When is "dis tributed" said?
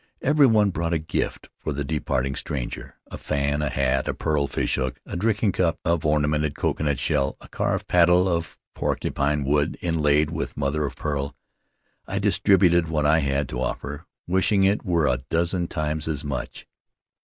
12.17-12.87